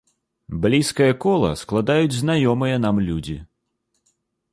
Блізкае 0.63 1.09
кола 1.25 1.51
складаюць 1.63 2.17
знаёмыя 2.21 2.75
нам 2.87 2.95
людзі. 3.11 3.37